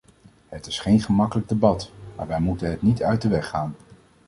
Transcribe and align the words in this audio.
Het 0.47 0.65
is 0.65 0.79
geen 0.79 1.01
gemakkelijk 1.01 1.47
debat, 1.49 1.91
maar 2.15 2.27
wij 2.27 2.39
moeten 2.39 2.69
het 2.69 2.81
niet 2.81 3.03
uit 3.03 3.21
de 3.21 3.27
weg 3.27 3.47
gaan. 3.49 3.75